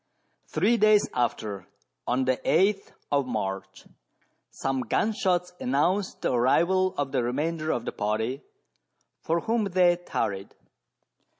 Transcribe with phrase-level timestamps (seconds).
[0.47, 1.67] Three days after,
[2.07, 3.85] on the 8th of March,
[4.49, 8.41] some gun shots announced the arrival of the remainder of the party
[9.21, 10.55] for whom they tarried.